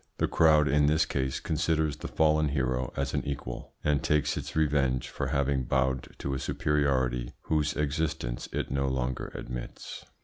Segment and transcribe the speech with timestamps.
[0.17, 4.55] The crowd in this case considers the fallen hero as an equal, and takes its
[4.55, 10.03] revenge for having bowed to a superiority whose existence it no longer admits.